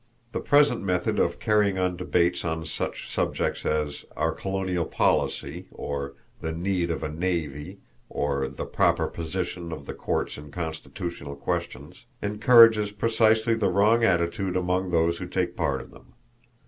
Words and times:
The 0.31 0.39
present 0.39 0.81
method 0.81 1.19
of 1.19 1.37
carrying 1.39 1.77
on 1.77 1.95
debates 1.95 2.43
on 2.43 2.65
such 2.65 3.07
subjects 3.07 3.63
as 3.67 4.03
"Our 4.17 4.31
Colonial 4.31 4.85
Policy," 4.85 5.67
or 5.69 6.15
"The 6.41 6.51
Need 6.51 6.89
of 6.89 7.03
a 7.03 7.07
Navy," 7.07 7.77
or 8.09 8.47
"The 8.47 8.65
Proper 8.65 9.05
Position 9.05 9.71
of 9.71 9.85
the 9.85 9.93
Courts 9.93 10.39
in 10.39 10.49
Constitutional 10.49 11.35
Questions," 11.35 12.05
encourages 12.19 12.91
precisely 12.91 13.53
the 13.53 13.69
wrong 13.69 14.03
attitude 14.03 14.55
among 14.57 14.89
those 14.89 15.19
who 15.19 15.27
take 15.27 15.55
part 15.55 15.81
in 15.81 15.91
them. 15.91 16.13